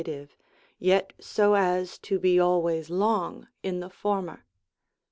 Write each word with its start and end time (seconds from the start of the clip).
88 0.03 0.11
the 0.11 0.19
Indie, 0.19 0.35
yet 0.79 1.13
so 1.19 1.53
as 1.53 1.99
to 1.99 2.17
be 2.17 2.39
always 2.39 2.89
long 2.89 3.47
in 3.61 3.81
the 3.81 3.89
former. 3.91 4.43